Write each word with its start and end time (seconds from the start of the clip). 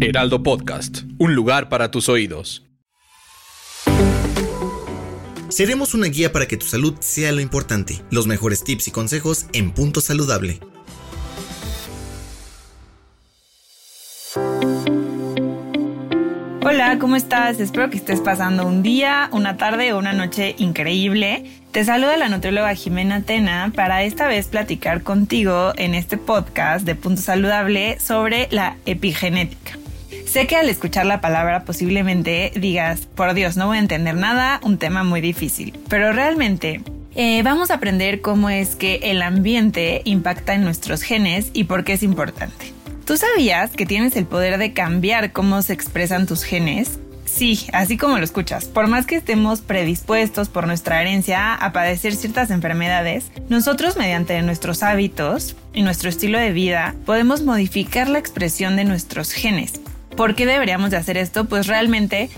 Heraldo 0.00 0.44
Podcast, 0.44 1.02
un 1.18 1.34
lugar 1.34 1.68
para 1.68 1.90
tus 1.90 2.08
oídos. 2.08 2.64
Seremos 5.48 5.92
una 5.92 6.06
guía 6.06 6.30
para 6.30 6.46
que 6.46 6.56
tu 6.56 6.66
salud 6.66 6.94
sea 7.00 7.32
lo 7.32 7.40
importante. 7.40 8.00
Los 8.10 8.28
mejores 8.28 8.62
tips 8.62 8.88
y 8.88 8.90
consejos 8.92 9.46
en 9.52 9.72
Punto 9.72 10.00
Saludable. 10.00 10.60
Hola, 16.62 16.98
¿cómo 17.00 17.16
estás? 17.16 17.58
Espero 17.58 17.90
que 17.90 17.96
estés 17.96 18.20
pasando 18.20 18.66
un 18.66 18.84
día, 18.84 19.28
una 19.32 19.56
tarde 19.56 19.92
o 19.92 19.98
una 19.98 20.12
noche 20.12 20.54
increíble. 20.58 21.50
Te 21.72 21.84
saluda 21.84 22.16
la 22.16 22.28
nutrióloga 22.28 22.74
Jimena 22.74 23.22
Tena 23.22 23.72
para 23.74 24.04
esta 24.04 24.28
vez 24.28 24.46
platicar 24.46 25.02
contigo 25.02 25.72
en 25.76 25.94
este 25.94 26.18
podcast 26.18 26.86
de 26.86 26.94
Punto 26.94 27.20
Saludable 27.20 27.98
sobre 27.98 28.48
la 28.52 28.76
epigenética. 28.86 29.77
Sé 30.28 30.46
que 30.46 30.56
al 30.56 30.68
escuchar 30.68 31.06
la 31.06 31.22
palabra 31.22 31.64
posiblemente 31.64 32.52
digas, 32.54 33.08
por 33.14 33.32
Dios, 33.32 33.56
no 33.56 33.66
voy 33.66 33.78
a 33.78 33.80
entender 33.80 34.14
nada, 34.14 34.60
un 34.62 34.76
tema 34.76 35.02
muy 35.02 35.22
difícil, 35.22 35.72
pero 35.88 36.12
realmente 36.12 36.82
eh, 37.14 37.42
vamos 37.42 37.70
a 37.70 37.76
aprender 37.76 38.20
cómo 38.20 38.50
es 38.50 38.76
que 38.76 38.96
el 39.04 39.22
ambiente 39.22 40.02
impacta 40.04 40.52
en 40.52 40.64
nuestros 40.64 41.00
genes 41.00 41.50
y 41.54 41.64
por 41.64 41.82
qué 41.82 41.94
es 41.94 42.02
importante. 42.02 42.74
¿Tú 43.06 43.16
sabías 43.16 43.70
que 43.70 43.86
tienes 43.86 44.16
el 44.16 44.26
poder 44.26 44.58
de 44.58 44.74
cambiar 44.74 45.32
cómo 45.32 45.62
se 45.62 45.72
expresan 45.72 46.26
tus 46.26 46.44
genes? 46.44 46.98
Sí, 47.24 47.66
así 47.72 47.96
como 47.96 48.18
lo 48.18 48.24
escuchas, 48.24 48.66
por 48.66 48.86
más 48.86 49.06
que 49.06 49.16
estemos 49.16 49.62
predispuestos 49.62 50.50
por 50.50 50.66
nuestra 50.66 51.00
herencia 51.00 51.54
a 51.54 51.72
padecer 51.72 52.14
ciertas 52.14 52.50
enfermedades, 52.50 53.32
nosotros 53.48 53.96
mediante 53.96 54.42
nuestros 54.42 54.82
hábitos 54.82 55.56
y 55.72 55.80
nuestro 55.80 56.10
estilo 56.10 56.38
de 56.38 56.52
vida 56.52 56.94
podemos 57.06 57.44
modificar 57.44 58.10
la 58.10 58.18
expresión 58.18 58.76
de 58.76 58.84
nuestros 58.84 59.32
genes. 59.32 59.80
¿Por 60.18 60.34
qué 60.34 60.46
deberíamos 60.46 60.90
de 60.90 60.96
hacer 60.96 61.16
esto? 61.16 61.44
Pues 61.44 61.68
realmente 61.68 62.28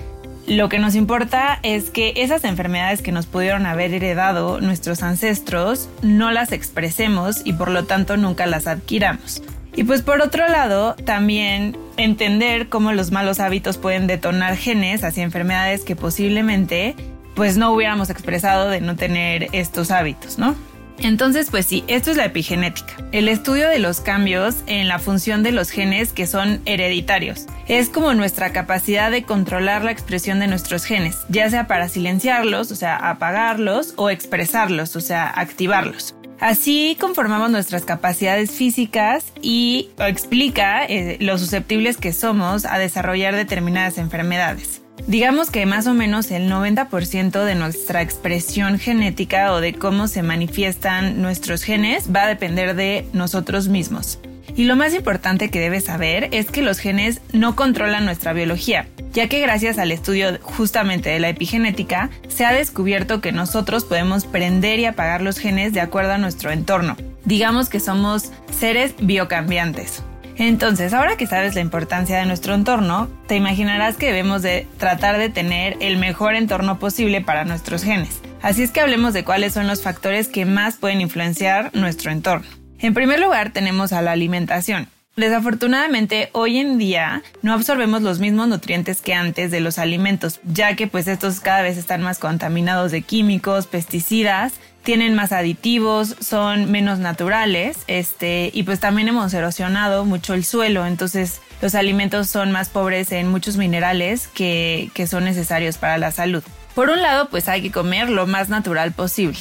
lo 0.47 0.69
que 0.69 0.79
nos 0.79 0.95
importa 0.95 1.59
es 1.63 1.89
que 1.89 2.13
esas 2.15 2.45
enfermedades 2.45 3.01
que 3.01 3.11
nos 3.11 3.25
pudieron 3.25 3.65
haber 3.65 3.95
heredado 3.95 4.61
nuestros 4.61 5.03
ancestros 5.03 5.89
no 6.03 6.31
las 6.31 6.53
expresemos 6.53 7.41
y 7.43 7.55
por 7.55 7.71
lo 7.71 7.87
tanto 7.87 8.19
nunca 8.19 8.45
las 8.45 8.67
adquiramos. 8.67 9.43
Y 9.75 9.85
pues 9.85 10.03
por 10.03 10.21
otro 10.21 10.47
lado, 10.47 10.95
también 11.07 11.75
entender 11.97 12.69
cómo 12.69 12.93
los 12.93 13.13
malos 13.13 13.41
hábitos 13.41 13.79
pueden 13.79 14.07
detonar 14.07 14.59
genes 14.59 15.03
hacia 15.03 15.25
enfermedades 15.25 15.83
que 15.83 15.97
posiblemente 15.97 16.97
pues 17.35 17.57
no 17.57 17.73
hubiéramos 17.73 18.11
expresado 18.11 18.69
de 18.69 18.83
no 18.83 18.97
tener 18.97 19.49
estos 19.53 19.91
hábitos, 19.91 20.39
¿no? 20.39 20.55
Entonces, 21.03 21.49
pues 21.51 21.67
sí, 21.67 21.83
esto 21.87 22.11
es 22.11 22.17
la 22.17 22.27
epigenética, 22.27 22.95
el 23.13 23.29
estudio 23.29 23.69
de 23.69 23.79
los 23.79 24.01
cambios 24.01 24.57
en 24.67 24.87
la 24.87 24.99
función 24.99 25.43
de 25.43 25.53
los 25.53 25.71
genes 25.71 26.13
que 26.13 26.27
son 26.27 26.61
hereditarios. 26.67 27.47
Es 27.69 27.89
como 27.89 28.13
nuestra 28.15 28.53
capacidad 28.53 29.11
de 29.11 29.23
controlar 29.23 29.83
la 29.83 29.93
expresión 29.93 30.41
de 30.41 30.47
nuestros 30.47 30.85
genes, 30.85 31.19
ya 31.29 31.49
sea 31.49 31.67
para 31.67 31.89
silenciarlos, 31.89 32.71
o 32.71 32.77
sea, 32.77 32.97
apagarlos, 32.97 33.95
o 33.97 34.11
expresarlos, 34.11 34.95
o 34.97 35.01
sea, 35.01 35.27
activarlos. 35.29 36.15
Así 36.39 36.97
conformamos 36.99 37.51
nuestras 37.51 37.85
capacidades 37.85 38.51
físicas 38.51 39.25
y 39.43 39.91
explica 39.99 40.85
eh, 40.87 41.19
lo 41.21 41.37
susceptibles 41.37 41.99
que 41.99 42.15
somos 42.15 42.65
a 42.65 42.79
desarrollar 42.79 43.37
determinadas 43.37 43.99
enfermedades. 43.99 44.81
Digamos 45.07 45.51
que 45.51 45.67
más 45.67 45.87
o 45.87 45.95
menos 45.95 46.31
el 46.31 46.51
90% 46.51 47.45
de 47.45 47.55
nuestra 47.55 48.03
expresión 48.03 48.79
genética 48.79 49.53
o 49.53 49.61
de 49.61 49.75
cómo 49.75 50.09
se 50.09 50.23
manifiestan 50.23 51.21
nuestros 51.23 51.63
genes 51.63 52.15
va 52.15 52.25
a 52.25 52.29
depender 52.29 52.75
de 52.77 53.07
nosotros 53.13 53.69
mismos. 53.69 54.19
Y 54.57 54.65
lo 54.65 54.77
más 54.77 54.95
importante 54.95 55.49
que 55.51 55.61
debes 55.61 55.85
saber 55.85 56.29
es 56.33 56.51
que 56.51 56.63
los 56.63 56.79
genes 56.79 57.21
no 57.33 57.57
controlan 57.57 58.05
nuestra 58.05 58.33
biología, 58.33 58.89
ya 59.13 59.29
que 59.29 59.41
gracias 59.41 59.79
al 59.79 59.93
estudio 59.93 60.39
justamente 60.43 61.11
de 61.11 61.21
la 61.21 61.29
epigenética 61.29 62.11
se 62.29 62.45
ha 62.45 62.53
descubierto 62.53 63.21
que 63.21 63.33
nosotros 63.33 63.85
podemos 63.85 64.25
prender 64.27 64.79
y 64.81 64.87
apagar 64.87 65.23
los 65.23 65.39
genes 65.39 65.73
de 65.73 65.81
acuerdo 65.81 66.13
a 66.13 66.19
nuestro 66.19 66.51
entorno. 66.51 66.97
Digamos 67.25 67.69
que 67.69 67.81
somos 67.81 68.33
seres 68.51 68.95
biocambiantes. 69.01 70.03
Entonces, 70.37 70.93
ahora 70.93 71.17
que 71.17 71.27
sabes 71.27 71.55
la 71.55 71.61
importancia 71.61 72.19
de 72.19 72.27
nuestro 72.27 72.55
entorno, 72.55 73.09
te 73.27 73.37
imaginarás 73.37 73.97
que 73.97 74.07
debemos 74.07 74.43
de 74.43 74.67
tratar 74.79 75.19
de 75.19 75.29
tener 75.29 75.77
el 75.81 75.97
mejor 75.99 76.35
entorno 76.35 76.79
posible 76.79 77.21
para 77.21 77.45
nuestros 77.45 77.83
genes. 77.83 78.21
Así 78.43 78.63
es 78.63 78.71
que 78.71 78.81
hablemos 78.81 79.13
de 79.13 79.25
cuáles 79.25 79.53
son 79.53 79.67
los 79.67 79.83
factores 79.83 80.29
que 80.29 80.47
más 80.47 80.77
pueden 80.77 81.01
influenciar 81.01 81.71
nuestro 81.75 82.11
entorno. 82.11 82.47
En 82.79 82.95
primer 82.95 83.21
lugar, 83.21 83.53
tenemos 83.53 83.93
a 83.93 84.01
la 84.01 84.13
alimentación. 84.13 84.89
Desafortunadamente, 85.17 86.31
hoy 86.33 86.59
en 86.59 86.79
día 86.79 87.23
no 87.43 87.53
absorbemos 87.53 88.01
los 88.01 88.21
mismos 88.21 88.49
nutrientes 88.49 89.03
que 89.03 89.13
antes 89.13 89.51
de 89.51 89.61
los 89.61 89.79
alimentos, 89.79 90.41
ya 90.45 90.77
que 90.77 90.87
pues 90.87 91.09
estos 91.09 91.41
cada 91.41 91.61
vez 91.63 91.77
están 91.77 92.01
más 92.01 92.19
contaminados 92.19 92.91
de 92.91 93.03
químicos, 93.03 93.67
pesticidas, 93.67 94.55
tienen 94.83 95.15
más 95.15 95.33
aditivos, 95.33 96.17
son 96.21 96.71
menos 96.71 96.99
naturales, 96.99 97.79
este, 97.87 98.51
y 98.53 98.63
pues 98.63 98.81
también 98.81 99.09
hemos 99.09 99.33
erosionado 99.35 100.05
mucho 100.05 100.35
el 100.35 100.45
suelo, 100.45 100.87
entonces 100.87 101.41
los 101.61 101.75
alimentos 101.75 102.29
son 102.29 102.53
más 102.53 102.69
pobres 102.69 103.13
en 103.13 103.29
muchos 103.29 103.57
minerales 103.57 104.29
que, 104.29 104.91
que 104.95 105.07
son 105.07 105.25
necesarios 105.25 105.77
para 105.77 105.99
la 105.99 106.11
salud. 106.11 106.43
Por 106.75 106.89
un 106.89 107.03
lado, 107.03 107.29
pues 107.29 107.49
hay 107.49 107.63
que 107.63 107.71
comer 107.71 108.09
lo 108.09 108.27
más 108.27 108.49
natural 108.49 108.93
posible 108.93 109.39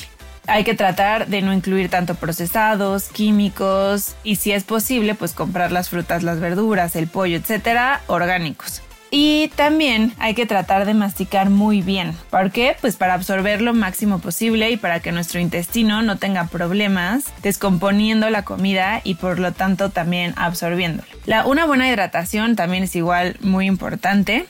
hay 0.49 0.63
que 0.63 0.73
tratar 0.73 1.27
de 1.27 1.41
no 1.41 1.53
incluir 1.53 1.89
tanto 1.89 2.15
procesados, 2.15 3.09
químicos 3.09 4.15
y 4.23 4.37
si 4.37 4.51
es 4.51 4.63
posible, 4.63 5.15
pues 5.15 5.33
comprar 5.33 5.71
las 5.71 5.89
frutas, 5.89 6.23
las 6.23 6.39
verduras, 6.39 6.95
el 6.95 7.07
pollo, 7.07 7.37
etcétera, 7.37 8.01
orgánicos. 8.07 8.81
Y 9.11 9.47
también 9.55 10.13
hay 10.19 10.35
que 10.35 10.45
tratar 10.45 10.85
de 10.85 10.93
masticar 10.93 11.49
muy 11.49 11.81
bien. 11.81 12.13
¿Por 12.29 12.51
qué? 12.51 12.75
Pues 12.79 12.95
para 12.95 13.15
absorber 13.15 13.61
lo 13.61 13.73
máximo 13.73 14.19
posible 14.19 14.69
y 14.69 14.77
para 14.77 14.99
que 14.99 15.11
nuestro 15.11 15.39
intestino 15.39 16.01
no 16.03 16.17
tenga 16.17 16.45
problemas 16.45 17.25
descomponiendo 17.41 18.29
la 18.29 18.43
comida 18.43 19.01
y 19.03 19.15
por 19.15 19.39
lo 19.39 19.51
tanto 19.51 19.89
también 19.89 20.33
absorbiéndola. 20.37 21.07
La, 21.25 21.45
una 21.45 21.65
buena 21.65 21.89
hidratación 21.89 22.55
también 22.55 22.83
es 22.83 22.95
igual 22.95 23.37
muy 23.41 23.65
importante. 23.65 24.45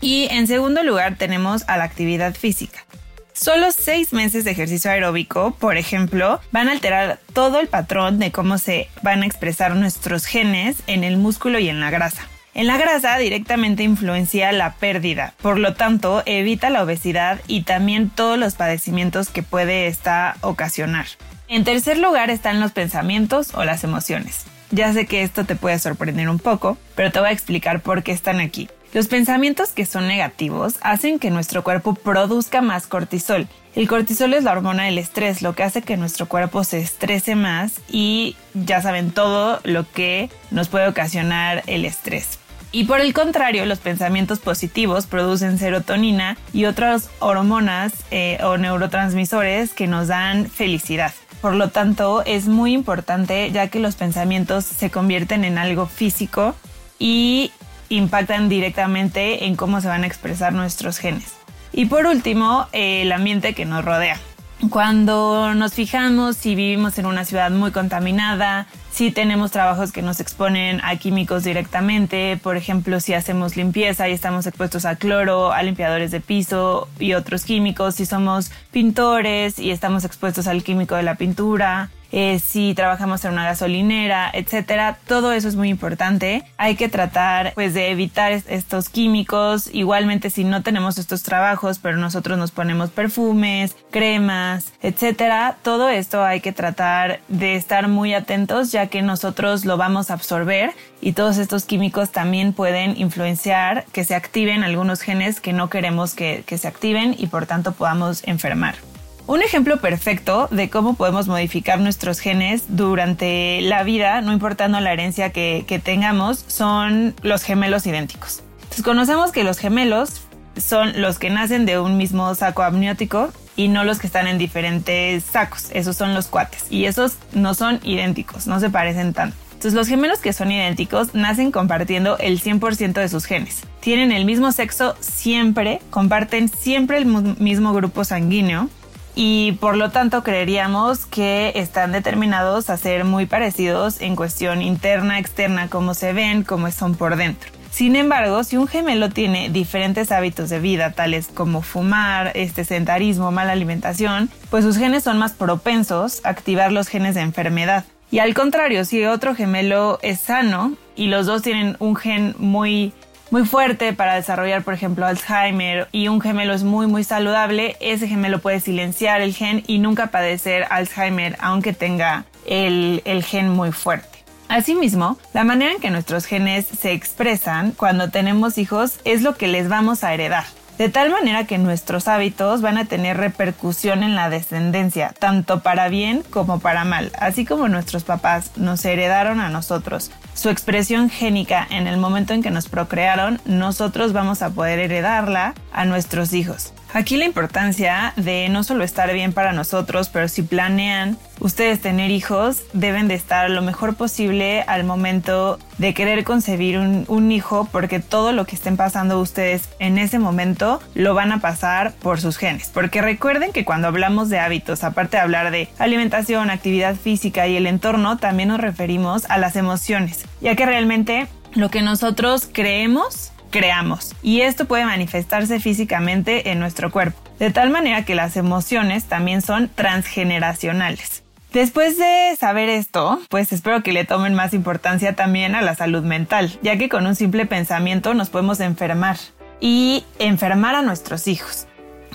Y 0.00 0.28
en 0.30 0.46
segundo 0.46 0.82
lugar 0.82 1.16
tenemos 1.16 1.64
a 1.68 1.76
la 1.76 1.84
actividad 1.84 2.34
física. 2.34 2.86
Solo 3.34 3.70
seis 3.70 4.12
meses 4.12 4.44
de 4.44 4.50
ejercicio 4.50 4.90
aeróbico, 4.90 5.52
por 5.58 5.76
ejemplo, 5.76 6.40
van 6.52 6.68
a 6.68 6.72
alterar 6.72 7.20
todo 7.32 7.60
el 7.60 7.68
patrón 7.68 8.18
de 8.18 8.32
cómo 8.32 8.58
se 8.58 8.88
van 9.02 9.22
a 9.22 9.26
expresar 9.26 9.76
nuestros 9.76 10.24
genes 10.26 10.82
en 10.86 11.04
el 11.04 11.16
músculo 11.16 11.58
y 11.58 11.68
en 11.68 11.80
la 11.80 11.90
grasa. 11.90 12.22
En 12.60 12.66
la 12.66 12.76
grasa 12.76 13.16
directamente 13.16 13.84
influencia 13.84 14.52
la 14.52 14.74
pérdida, 14.74 15.32
por 15.40 15.58
lo 15.58 15.72
tanto 15.72 16.22
evita 16.26 16.68
la 16.68 16.82
obesidad 16.82 17.40
y 17.46 17.62
también 17.62 18.10
todos 18.10 18.36
los 18.36 18.54
padecimientos 18.54 19.30
que 19.30 19.42
puede 19.42 19.86
esta 19.86 20.36
ocasionar. 20.42 21.06
En 21.48 21.64
tercer 21.64 21.96
lugar 21.96 22.28
están 22.28 22.60
los 22.60 22.72
pensamientos 22.72 23.54
o 23.54 23.64
las 23.64 23.82
emociones. 23.82 24.44
Ya 24.72 24.92
sé 24.92 25.06
que 25.06 25.22
esto 25.22 25.46
te 25.46 25.56
puede 25.56 25.78
sorprender 25.78 26.28
un 26.28 26.38
poco, 26.38 26.76
pero 26.96 27.10
te 27.10 27.20
voy 27.20 27.30
a 27.30 27.32
explicar 27.32 27.80
por 27.80 28.02
qué 28.02 28.12
están 28.12 28.40
aquí. 28.40 28.68
Los 28.92 29.06
pensamientos 29.06 29.70
que 29.70 29.86
son 29.86 30.06
negativos 30.06 30.74
hacen 30.82 31.18
que 31.18 31.30
nuestro 31.30 31.64
cuerpo 31.64 31.94
produzca 31.94 32.60
más 32.60 32.86
cortisol. 32.86 33.48
El 33.74 33.88
cortisol 33.88 34.34
es 34.34 34.44
la 34.44 34.52
hormona 34.52 34.84
del 34.84 34.98
estrés, 34.98 35.40
lo 35.40 35.54
que 35.54 35.62
hace 35.62 35.80
que 35.80 35.96
nuestro 35.96 36.26
cuerpo 36.26 36.62
se 36.64 36.80
estrese 36.80 37.36
más 37.36 37.80
y 37.88 38.36
ya 38.52 38.82
saben 38.82 39.12
todo 39.12 39.60
lo 39.64 39.90
que 39.90 40.28
nos 40.50 40.68
puede 40.68 40.88
ocasionar 40.88 41.62
el 41.66 41.86
estrés. 41.86 42.39
Y 42.72 42.84
por 42.84 43.00
el 43.00 43.12
contrario, 43.12 43.66
los 43.66 43.80
pensamientos 43.80 44.38
positivos 44.38 45.06
producen 45.06 45.58
serotonina 45.58 46.36
y 46.52 46.66
otras 46.66 47.10
hormonas 47.18 47.92
eh, 48.10 48.38
o 48.44 48.58
neurotransmisores 48.58 49.72
que 49.72 49.88
nos 49.88 50.08
dan 50.08 50.48
felicidad. 50.48 51.12
Por 51.40 51.54
lo 51.54 51.70
tanto, 51.70 52.22
es 52.26 52.46
muy 52.46 52.72
importante 52.72 53.50
ya 53.50 53.68
que 53.68 53.80
los 53.80 53.96
pensamientos 53.96 54.64
se 54.64 54.90
convierten 54.90 55.44
en 55.44 55.58
algo 55.58 55.86
físico 55.86 56.54
y 56.98 57.50
impactan 57.88 58.48
directamente 58.48 59.46
en 59.46 59.56
cómo 59.56 59.80
se 59.80 59.88
van 59.88 60.04
a 60.04 60.06
expresar 60.06 60.52
nuestros 60.52 60.98
genes. 60.98 61.34
Y 61.72 61.86
por 61.86 62.06
último, 62.06 62.68
el 62.72 63.10
ambiente 63.10 63.54
que 63.54 63.64
nos 63.64 63.84
rodea. 63.84 64.18
Cuando 64.68 65.54
nos 65.54 65.72
fijamos 65.72 66.36
si 66.36 66.54
vivimos 66.54 66.98
en 66.98 67.06
una 67.06 67.24
ciudad 67.24 67.50
muy 67.50 67.70
contaminada, 67.70 68.66
si 68.92 69.10
tenemos 69.10 69.52
trabajos 69.52 69.90
que 69.90 70.02
nos 70.02 70.20
exponen 70.20 70.80
a 70.84 70.96
químicos 70.96 71.44
directamente, 71.44 72.38
por 72.42 72.58
ejemplo, 72.58 73.00
si 73.00 73.14
hacemos 73.14 73.56
limpieza 73.56 74.08
y 74.08 74.12
estamos 74.12 74.46
expuestos 74.46 74.84
a 74.84 74.96
cloro, 74.96 75.52
a 75.52 75.62
limpiadores 75.62 76.10
de 76.10 76.20
piso 76.20 76.88
y 76.98 77.14
otros 77.14 77.44
químicos, 77.44 77.94
si 77.94 78.04
somos 78.04 78.52
pintores 78.70 79.58
y 79.58 79.70
estamos 79.70 80.04
expuestos 80.04 80.46
al 80.46 80.62
químico 80.62 80.94
de 80.94 81.04
la 81.04 81.14
pintura, 81.14 81.88
eh, 82.12 82.38
si 82.38 82.74
trabajamos 82.74 83.24
en 83.24 83.32
una 83.32 83.44
gasolinera, 83.44 84.30
etcétera. 84.32 84.98
Todo 85.06 85.32
eso 85.32 85.48
es 85.48 85.56
muy 85.56 85.68
importante. 85.68 86.44
Hay 86.56 86.76
que 86.76 86.88
tratar 86.88 87.52
pues 87.54 87.74
de 87.74 87.90
evitar 87.90 88.32
estos 88.32 88.88
químicos. 88.88 89.68
Igualmente 89.72 90.30
si 90.30 90.44
no 90.44 90.62
tenemos 90.62 90.98
estos 90.98 91.22
trabajos, 91.22 91.78
pero 91.78 91.96
nosotros 91.96 92.38
nos 92.38 92.50
ponemos 92.50 92.90
perfumes, 92.90 93.76
cremas, 93.90 94.72
etcétera. 94.82 95.56
Todo 95.62 95.88
esto 95.88 96.24
hay 96.24 96.40
que 96.40 96.52
tratar 96.52 97.20
de 97.28 97.56
estar 97.56 97.88
muy 97.88 98.14
atentos 98.14 98.72
ya 98.72 98.86
que 98.88 99.02
nosotros 99.02 99.64
lo 99.64 99.76
vamos 99.76 100.10
a 100.10 100.14
absorber 100.14 100.72
y 101.00 101.12
todos 101.12 101.38
estos 101.38 101.64
químicos 101.64 102.10
también 102.10 102.52
pueden 102.52 102.98
influenciar 103.00 103.84
que 103.92 104.04
se 104.04 104.14
activen 104.14 104.64
algunos 104.64 105.00
genes 105.00 105.40
que 105.40 105.52
no 105.52 105.70
queremos 105.70 106.14
que 106.14 106.44
se 106.46 106.68
activen 106.68 107.14
y 107.18 107.28
por 107.28 107.46
tanto 107.46 107.72
podamos 107.72 108.22
enfermar. 108.26 108.89
Un 109.30 109.42
ejemplo 109.42 109.76
perfecto 109.76 110.48
de 110.50 110.70
cómo 110.70 110.94
podemos 110.94 111.28
modificar 111.28 111.78
nuestros 111.78 112.18
genes 112.18 112.64
durante 112.66 113.60
la 113.60 113.84
vida, 113.84 114.22
no 114.22 114.32
importando 114.32 114.80
la 114.80 114.92
herencia 114.92 115.30
que, 115.30 115.80
tengamos, 115.84 116.44
son 116.48 117.14
los 117.22 117.44
gemelos 117.44 117.86
idénticos. 117.86 118.42
Entonces 118.56 118.82
conocemos 118.82 119.30
que 119.30 119.44
los 119.44 119.58
gemelos 119.58 120.22
son 120.56 121.00
los 121.00 121.20
que 121.20 121.30
nacen 121.30 121.64
de 121.64 121.78
un 121.78 121.96
mismo 121.96 122.34
saco 122.34 122.64
amniótico 122.64 123.30
y 123.54 123.68
no 123.68 123.84
los 123.84 124.00
que 124.00 124.08
están 124.08 124.26
en 124.26 124.36
diferentes 124.36 125.22
sacos. 125.22 125.68
Esos 125.70 125.94
son 125.94 126.12
los 126.12 126.26
cuates. 126.26 126.66
Y 126.68 126.86
esos 126.86 127.14
no 127.32 127.54
son 127.54 127.78
idénticos, 127.84 128.48
no 128.48 128.58
se 128.58 128.68
parecen 128.68 129.12
tanto. 129.12 129.36
Entonces 129.52 129.74
los 129.74 129.86
gemelos 129.86 130.18
que 130.18 130.32
son 130.32 130.50
idénticos 130.50 131.14
nacen 131.14 131.52
compartiendo 131.52 132.18
el 132.18 132.42
100% 132.42 132.94
de 132.94 133.08
sus 133.08 133.26
genes. 133.26 133.60
Tienen 133.78 134.10
el 134.10 134.24
mismo 134.24 134.50
sexo 134.50 134.96
siempre, 134.98 135.80
comparten 135.90 136.48
siempre 136.48 136.98
el 136.98 137.06
mismo 137.06 137.72
grupo 137.72 138.02
sanguíneo 138.02 138.68
y 139.14 139.52
por 139.60 139.76
lo 139.76 139.90
tanto 139.90 140.22
creeríamos 140.22 141.06
que 141.06 141.52
están 141.54 141.92
determinados 141.92 142.70
a 142.70 142.76
ser 142.76 143.04
muy 143.04 143.26
parecidos 143.26 144.00
en 144.00 144.16
cuestión 144.16 144.62
interna, 144.62 145.18
externa, 145.18 145.68
cómo 145.68 145.94
se 145.94 146.12
ven, 146.12 146.42
cómo 146.42 146.70
son 146.70 146.94
por 146.94 147.16
dentro. 147.16 147.50
Sin 147.70 147.94
embargo, 147.94 148.42
si 148.42 148.56
un 148.56 148.66
gemelo 148.66 149.10
tiene 149.10 149.48
diferentes 149.48 150.10
hábitos 150.10 150.50
de 150.50 150.58
vida, 150.58 150.90
tales 150.90 151.28
como 151.28 151.62
fumar, 151.62 152.32
este 152.34 152.64
sedentarismo, 152.64 153.30
mala 153.30 153.52
alimentación, 153.52 154.28
pues 154.50 154.64
sus 154.64 154.76
genes 154.76 155.04
son 155.04 155.18
más 155.18 155.32
propensos 155.32 156.20
a 156.24 156.30
activar 156.30 156.72
los 156.72 156.88
genes 156.88 157.14
de 157.14 157.20
enfermedad. 157.20 157.84
Y 158.10 158.18
al 158.18 158.34
contrario, 158.34 158.84
si 158.84 159.04
otro 159.04 159.36
gemelo 159.36 160.00
es 160.02 160.18
sano 160.18 160.72
y 160.96 161.06
los 161.06 161.26
dos 161.26 161.42
tienen 161.42 161.76
un 161.78 161.94
gen 161.94 162.34
muy 162.38 162.92
muy 163.30 163.44
fuerte 163.46 163.92
para 163.92 164.14
desarrollar, 164.14 164.62
por 164.62 164.74
ejemplo, 164.74 165.06
Alzheimer 165.06 165.88
y 165.92 166.08
un 166.08 166.20
gemelo 166.20 166.52
es 166.52 166.64
muy, 166.64 166.86
muy 166.86 167.04
saludable, 167.04 167.76
ese 167.80 168.08
gemelo 168.08 168.40
puede 168.40 168.60
silenciar 168.60 169.20
el 169.20 169.34
gen 169.34 169.62
y 169.66 169.78
nunca 169.78 170.08
padecer 170.08 170.66
Alzheimer 170.70 171.36
aunque 171.40 171.72
tenga 171.72 172.24
el, 172.46 173.02
el 173.04 173.24
gen 173.24 173.48
muy 173.48 173.72
fuerte. 173.72 174.08
Asimismo, 174.48 175.16
la 175.32 175.44
manera 175.44 175.72
en 175.72 175.80
que 175.80 175.90
nuestros 175.90 176.26
genes 176.26 176.66
se 176.66 176.92
expresan 176.92 177.70
cuando 177.70 178.10
tenemos 178.10 178.58
hijos 178.58 178.98
es 179.04 179.22
lo 179.22 179.36
que 179.36 179.46
les 179.46 179.68
vamos 179.68 180.02
a 180.02 180.12
heredar 180.12 180.44
de 180.80 180.88
tal 180.88 181.10
manera 181.10 181.44
que 181.44 181.58
nuestros 181.58 182.08
hábitos 182.08 182.62
van 182.62 182.78
a 182.78 182.86
tener 182.86 183.18
repercusión 183.18 184.02
en 184.02 184.14
la 184.14 184.30
descendencia, 184.30 185.12
tanto 185.18 185.60
para 185.60 185.90
bien 185.90 186.22
como 186.30 186.58
para 186.58 186.86
mal, 186.86 187.12
así 187.18 187.44
como 187.44 187.68
nuestros 187.68 188.04
papás 188.04 188.52
nos 188.56 188.82
heredaron 188.86 189.40
a 189.40 189.50
nosotros. 189.50 190.10
Su 190.34 190.48
expresión 190.48 191.10
génica 191.10 191.66
en 191.70 191.86
el 191.86 191.96
momento 191.96 192.32
en 192.32 192.42
que 192.42 192.50
nos 192.50 192.68
procrearon, 192.68 193.40
nosotros 193.44 194.12
vamos 194.12 194.42
a 194.42 194.50
poder 194.50 194.78
heredarla 194.78 195.54
a 195.72 195.84
nuestros 195.84 196.32
hijos. 196.32 196.72
Aquí 196.92 197.16
la 197.16 197.24
importancia 197.24 198.12
de 198.16 198.48
no 198.48 198.64
solo 198.64 198.82
estar 198.82 199.12
bien 199.12 199.32
para 199.32 199.52
nosotros, 199.52 200.08
pero 200.08 200.26
si 200.28 200.42
planean 200.42 201.18
ustedes 201.40 201.80
tener 201.80 202.10
hijos, 202.10 202.62
deben 202.72 203.08
de 203.08 203.14
estar 203.14 203.50
lo 203.50 203.62
mejor 203.62 203.96
posible 203.96 204.62
al 204.62 204.84
momento 204.84 205.58
de 205.78 205.94
querer 205.94 206.24
concebir 206.24 206.78
un, 206.78 207.32
hijo, 207.32 207.68
porque 207.70 208.00
todo 208.00 208.32
lo 208.32 208.44
que 208.44 208.56
estén 208.56 208.76
pasando 208.76 209.20
ustedes 209.20 209.68
en 209.78 209.98
ese 209.98 210.18
momento 210.18 210.80
lo 210.94 211.14
van 211.14 211.32
a 211.32 211.40
pasar 211.40 211.92
por 211.94 212.20
sus 212.20 212.36
genes. 212.36 212.70
Porque 212.72 213.02
recuerden 213.02 213.52
que 213.52 213.64
cuando 213.64 213.88
hablamos 213.88 214.28
de 214.28 214.38
hábitos, 214.38 214.84
aparte 214.84 215.16
de 215.16 215.22
hablar 215.22 215.50
de 215.50 215.68
alimentación, 215.78 216.50
actividad 216.50 216.96
física 216.96 217.46
y 217.46 217.56
el 217.56 217.66
entorno, 217.66 218.18
también 218.18 218.48
nos 218.48 218.60
referimos 218.60 219.28
a 219.30 219.38
las 219.38 219.56
emociones, 219.56 220.26
ya 220.40 220.54
que 220.56 220.66
realmente 220.66 221.28
lo 221.54 221.70
que 221.70 221.82
nosotros 221.82 222.48
creemos 222.52 223.32
creamos. 223.50 224.14
Y 224.22 224.40
esto 224.42 224.66
puede 224.66 224.84
manifestarse 224.84 225.60
físicamente 225.60 226.50
en 226.50 226.58
nuestro 226.58 226.90
cuerpo, 226.90 227.20
de 227.38 227.50
tal 227.50 227.70
manera 227.70 228.04
que 228.04 228.14
las 228.14 228.36
emociones 228.36 229.04
también 229.04 229.42
son 229.42 229.68
transgeneracionales. 229.68 231.24
Después 231.52 231.98
de 231.98 232.36
saber 232.38 232.68
esto, 232.68 233.20
pues 233.28 233.52
espero 233.52 233.82
que 233.82 233.92
le 233.92 234.04
tomen 234.04 234.34
más 234.34 234.54
importancia 234.54 235.16
también 235.16 235.56
a 235.56 235.62
la 235.62 235.74
salud 235.74 236.04
mental, 236.04 236.56
ya 236.62 236.78
que 236.78 236.88
con 236.88 237.08
un 237.08 237.16
simple 237.16 237.44
pensamiento 237.44 238.14
nos 238.14 238.30
podemos 238.30 238.60
enfermar 238.60 239.16
y 239.58 240.04
enfermar 240.20 240.76
a 240.76 240.82
nuestros 240.82 241.26
hijos. 241.26 241.66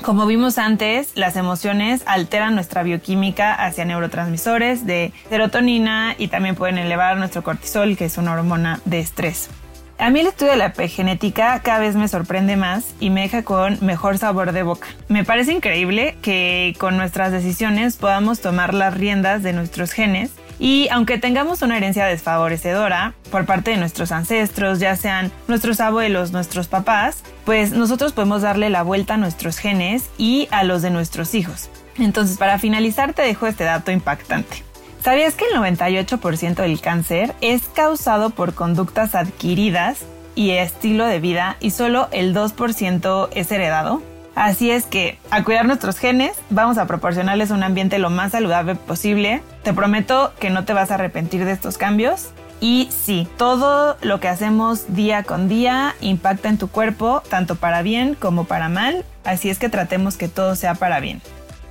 Como 0.02 0.26
vimos 0.26 0.58
antes, 0.58 1.12
las 1.16 1.36
emociones 1.36 2.04
alteran 2.06 2.56
nuestra 2.56 2.84
bioquímica 2.84 3.54
hacia 3.54 3.84
neurotransmisores 3.84 4.86
de 4.86 5.12
serotonina 5.30 6.16
y 6.18 6.30
también 6.30 6.56
pueden 6.56 6.78
elevar 6.78 7.18
nuestro 7.18 7.44
cortisol, 7.44 7.98
que 7.98 8.06
es 8.06 8.18
una 8.18 8.34
hormona 8.34 8.80
de 8.86 9.00
estrés. 9.02 9.50
A 9.98 10.10
mí 10.10 10.20
el 10.20 10.28
estudio 10.28 10.52
de 10.52 10.58
la 10.58 10.68
epigenética 10.68 11.62
cada 11.64 11.80
vez 11.80 11.96
me 11.96 12.10
sorprende 12.10 12.58
más 12.58 12.94
y 13.00 13.10
me 13.10 13.22
deja 13.22 13.44
con 13.44 13.78
mejor 13.80 14.18
sabor 14.18 14.52
de 14.52 14.62
boca. 14.62 14.88
Me 15.08 15.24
parece 15.24 15.54
increíble 15.54 16.18
que 16.22 16.76
con 16.78 16.98
nuestras 16.98 17.32
decisiones 17.32 17.96
podamos 17.96 18.42
tomar 18.42 18.74
las 18.74 18.94
riendas 18.94 19.42
de 19.42 19.54
nuestros 19.54 19.94
genes 19.94 20.32
y 20.60 20.90
aunque 20.92 21.18
tengamos 21.18 21.62
una 21.62 21.78
herencia 21.78 22.06
desfavorecedora 22.06 23.14
por 23.32 23.46
parte 23.46 23.72
de 23.72 23.78
nuestros 23.78 24.12
ancestros, 24.12 24.80
ya 24.80 24.98
sean 24.98 25.32
nuestros 25.48 25.80
abuelos, 25.80 26.34
nuestros 26.34 26.68
papás, 26.68 27.24
pues 27.46 27.72
nosotros 27.72 28.12
podemos 28.12 28.42
darle 28.42 28.70
la 28.70 28.84
vuelta 28.84 29.14
a 29.14 29.18
nuestros 29.18 29.58
genes 29.58 30.10
y 30.18 30.50
a 30.52 30.66
los 30.66 30.82
de 30.82 30.90
nuestros 30.90 31.36
hijos. 31.36 31.70
Entonces, 31.98 32.38
para 32.38 32.60
finalizar, 32.60 33.14
te 33.14 33.22
dejo 33.22 33.48
este 33.48 33.64
dato 33.64 33.92
impactante. 33.92 34.64
¿Sabías 35.06 35.36
que 35.36 35.46
el 35.46 35.60
98% 35.60 36.56
del 36.56 36.82
cáncer 36.82 37.36
es 37.40 37.62
causado 37.76 38.32
por 38.32 38.56
conductas 38.56 39.14
adquiridas 39.14 40.00
y 40.34 40.50
estilo 40.50 41.06
de 41.06 41.20
vida 41.20 41.58
y 41.60 41.70
solo 41.70 42.08
el 42.12 42.34
2% 42.34 43.30
es 43.32 43.52
heredado? 43.52 44.02
Así 44.34 44.72
es 44.72 44.88
que 44.88 45.20
a 45.30 45.44
cuidar 45.44 45.68
nuestros 45.68 46.00
genes 46.00 46.36
vamos 46.50 46.80
a 46.80 46.88
proporcionarles 46.88 47.52
un 47.52 47.62
ambiente 47.62 48.00
lo 48.00 48.10
más 48.10 48.32
saludable 48.32 48.74
posible. 48.74 49.44
Te 49.62 49.76
prometo 49.76 50.34
que 50.40 50.50
no 50.50 50.66
te 50.66 50.74
vas 50.74 50.90
a 50.90 50.96
arrepentir 50.96 51.46
de 51.46 51.52
estos 51.52 51.78
cambios. 51.78 52.32
Y 52.60 52.90
sí, 52.90 53.28
todo 53.38 53.98
lo 54.02 54.20
que 54.20 54.28
hacemos 54.28 54.96
día 54.96 55.22
con 55.22 55.48
día 55.48 55.94
impacta 56.02 56.50
en 56.50 56.58
tu 56.58 56.68
cuerpo, 56.68 57.22
tanto 57.30 57.58
para 57.58 57.84
bien 57.84 58.16
como 58.16 58.46
para 58.46 58.70
mal. 58.70 59.06
Así 59.24 59.52
es 59.52 59.60
que 59.60 59.70
tratemos 59.70 60.18
que 60.18 60.30
todo 60.30 60.56
sea 60.56 60.74
para 60.74 61.00
bien. 61.00 61.22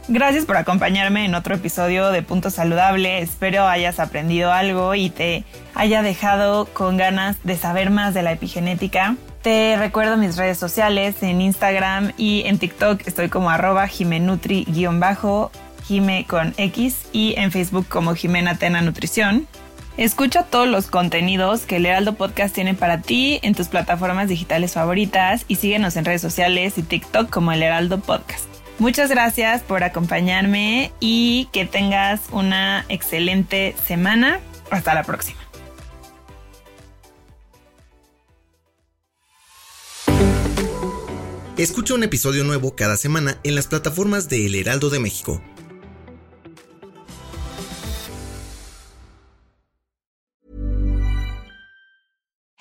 Gracias 0.07 0.45
por 0.45 0.59
acompañarme 0.59 1.25
en 1.25 1.35
otro 1.35 1.55
episodio 1.55 2.11
de 2.11 2.23
Punto 2.23 2.51
Saludable. 2.51 3.21
Espero 3.21 3.67
hayas 3.67 3.99
aprendido 3.99 4.53
algo 4.53 4.95
y 4.95 5.09
te 5.09 5.45
haya 5.75 6.03
dejado 6.03 6.67
con 6.67 6.99
ganas 6.99 7.37
de 7.43 7.57
saber 7.57 7.89
más 7.89 8.13
de 8.13 8.23
la 8.23 8.33
epigenética. 8.33 9.17
Te 9.41 9.77
recuerdo 9.79 10.19
mis 10.19 10.37
redes 10.37 10.59
sociales 10.59 11.23
en 11.23 11.41
Instagram 11.41 12.13
y 12.19 12.43
en 12.45 12.59
TikTok 12.59 13.07
estoy 13.07 13.31
como 13.31 13.49
arroba 13.49 13.89
jimenutri-bajo, 13.89 15.51
jime 15.85 16.27
con 16.29 16.53
X 16.59 17.07
y 17.13 17.35
en 17.39 17.51
Facebook 17.51 17.87
como 17.89 18.15
Jimena 18.15 18.59
Tena 18.59 18.83
Nutrición. 18.83 19.47
Escucha 19.97 20.43
todos 20.43 20.69
los 20.69 20.89
contenidos 20.89 21.63
que 21.63 21.77
el 21.77 21.87
Heraldo 21.87 22.15
Podcast 22.15 22.55
tiene 22.55 22.75
para 22.75 23.01
ti 23.01 23.41
en 23.43 23.55
tus 23.55 23.69
plataformas 23.69 24.29
digitales 24.29 24.75
favoritas 24.75 25.47
y 25.49 25.57
síguenos 25.57 25.97
en 25.97 26.05
redes 26.05 26.21
sociales 26.21 26.77
y 26.77 26.83
TikTok 26.83 27.31
como 27.31 27.53
el 27.53 27.63
Heraldo 27.63 28.01
Podcast. 28.01 28.64
Muchas 28.79 29.09
gracias 29.09 29.63
por 29.63 29.85
acompañarme 29.85 30.93
y 31.01 31.49
que 31.53 31.65
tengas 31.65 32.21
una 32.33 32.85
excelente 32.89 33.75
semana. 33.87 34.41
Hasta 34.71 34.95
la 34.95 35.05
próxima. 35.05 35.39
Escucha 41.57 41.95
un 41.95 42.03
episodio 42.03 42.43
nuevo 42.43 42.75
cada 42.75 42.97
semana 42.97 43.39
en 43.45 43.55
las 43.55 43.69
plataformas 43.69 44.29
de 44.29 44.47
El 44.47 44.57
Heraldo 44.57 44.91
de 44.91 44.99
México 44.99 45.41